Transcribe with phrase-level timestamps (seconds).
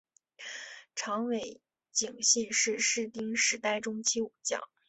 [0.95, 4.59] 长尾景信是室町时代中期武将。